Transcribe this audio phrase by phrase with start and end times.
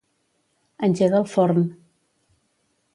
[0.87, 1.65] Engega el forn.